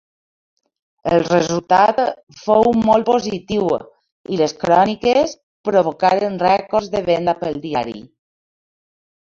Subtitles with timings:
[1.17, 1.99] El resultat
[2.39, 3.69] fou molt positiu
[4.37, 5.37] i les cròniques
[5.71, 7.99] provocaren rècords de venda pel diari.